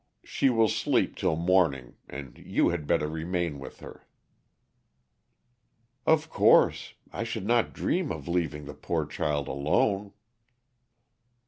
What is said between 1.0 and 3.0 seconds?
till morning, and you had